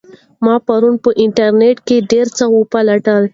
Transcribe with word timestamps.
موږ 0.43 0.59
پرون 0.67 0.95
په 1.03 1.09
انټرنیټ 1.23 1.77
کې 1.87 1.97
ډېر 2.11 2.27
څه 2.37 2.43
وپلټل. 2.55 3.23